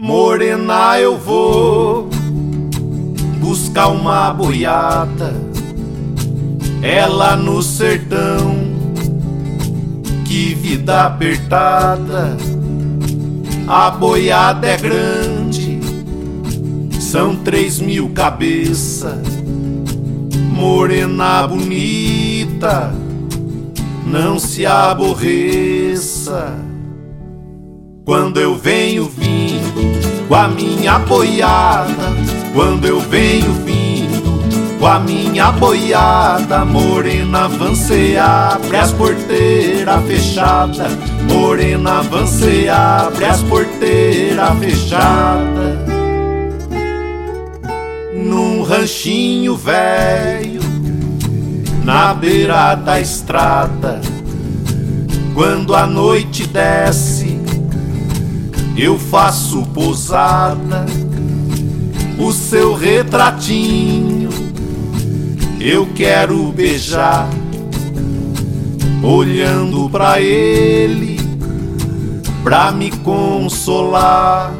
Morena, 0.00 0.96
eu 1.00 1.18
vou 1.18 2.08
buscar 3.40 3.88
uma 3.88 4.32
boiada, 4.32 5.34
ela 6.80 7.34
no 7.34 7.60
sertão. 7.60 8.78
Que 10.24 10.54
vida 10.54 11.04
apertada, 11.04 12.36
a 13.66 13.90
boiada 13.90 14.68
é 14.68 14.76
grande, 14.76 15.80
são 17.00 17.34
três 17.34 17.80
mil 17.80 18.10
cabeças. 18.10 19.18
Morena 20.52 21.44
bonita, 21.44 22.94
não 24.06 24.38
se 24.38 24.64
aborreça. 24.64 26.54
Quando 28.04 28.38
eu 28.38 28.56
venho 28.56 29.06
vindo 29.06 29.67
a 30.38 30.46
minha 30.46 31.00
boiada, 31.00 32.14
quando 32.54 32.86
eu 32.86 33.00
venho 33.00 33.52
vindo 33.64 34.38
com 34.78 34.86
a 34.86 35.00
minha 35.00 35.50
boiada, 35.50 36.64
morena 36.64 37.46
avance, 37.46 38.16
abre 38.16 38.76
as 38.76 38.92
porteiras 38.92 40.00
fechadas, 40.06 40.92
morena 41.28 41.98
avance, 41.98 42.68
abre 42.68 43.24
as 43.24 43.42
porteiras 43.42 44.56
fechadas. 44.60 45.78
Num 48.14 48.62
ranchinho 48.62 49.56
velho, 49.56 50.60
na 51.82 52.14
beira 52.14 52.76
da 52.76 53.00
estrada, 53.00 54.00
quando 55.34 55.74
a 55.74 55.84
noite 55.84 56.46
desce 56.46 57.47
eu 58.80 58.96
faço 58.96 59.62
pousada, 59.74 60.86
o 62.16 62.32
seu 62.32 62.74
retratinho 62.74 64.28
eu 65.60 65.88
quero 65.96 66.52
beijar, 66.52 67.28
olhando 69.02 69.90
pra 69.90 70.20
ele, 70.20 71.18
pra 72.44 72.70
me 72.70 72.92
consolar. 72.98 74.54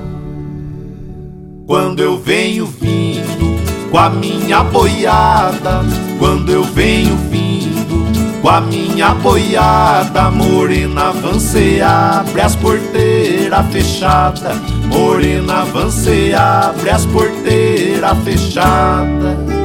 Quando 1.64 2.00
eu 2.00 2.18
venho 2.18 2.66
vindo 2.66 3.88
com 3.90 3.98
a 3.98 4.10
minha 4.10 4.64
boiada, 4.64 5.82
quando 6.18 6.50
eu 6.50 6.64
venho 6.64 7.16
vindo 7.30 8.08
com 8.42 8.48
a 8.48 8.60
minha 8.60 9.14
boiada, 9.14 10.30
morena, 10.30 11.10
avance, 11.10 11.80
abre 11.80 12.40
as 12.40 12.56
porteiras 12.56 13.37
porteira 13.48 13.62
fechada, 13.64 14.54
morena, 14.86 15.62
avance, 15.62 16.34
abre 16.34 16.90
as 16.90 17.06
porteiras 17.06 18.18
fechadas. 18.24 19.58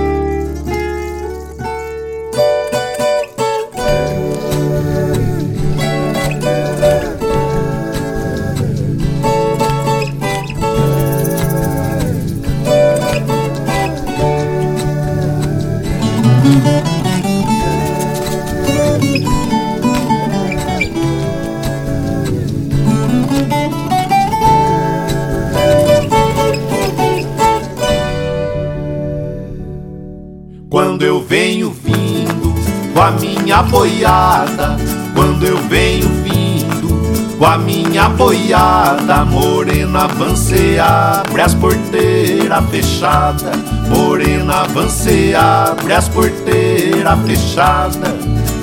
Quando 30.73 31.03
eu 31.03 31.23
venho 31.23 31.69
vindo 31.69 32.51
com 32.95 33.00
a 33.00 33.11
minha 33.11 33.61
boiada, 33.61 34.75
quando 35.13 35.45
eu 35.45 35.56
venho 35.69 36.09
vindo 36.23 37.38
com 37.38 37.45
a 37.45 37.59
minha 37.59 38.09
boiada, 38.09 39.23
morena 39.23 40.06
avance, 40.06 40.79
abre 40.79 41.44
as 41.44 41.53
porteiras 41.53 42.69
fechadas, 42.72 43.56
morena 43.88 44.61
avance, 44.61 45.35
abre 45.35 45.94
as 45.94 46.09
porteiras 46.09 47.19
fechadas. 47.28 48.16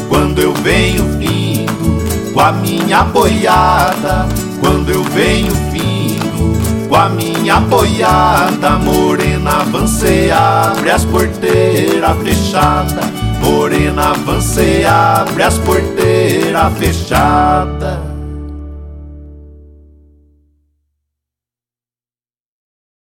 Quando 0.08 0.40
eu 0.40 0.52
venho 0.52 1.04
vindo 1.16 2.32
com 2.34 2.40
a 2.40 2.50
minha 2.50 3.04
boiada, 3.04 4.26
quando 4.60 4.90
eu 4.90 5.04
venho 5.04 5.54
vindo 5.54 5.69
com 6.90 6.96
a 6.96 7.08
minha 7.08 7.60
boiada, 7.60 8.70
morena 8.70 9.60
avance, 9.60 10.28
abre 10.32 10.90
as 10.90 11.04
porteiras 11.04 12.16
fechadas, 12.24 13.06
morena 13.40 14.10
avance, 14.10 14.84
abre 14.84 15.44
as 15.44 15.56
porteiras 15.58 16.72
fechadas. 16.78 18.09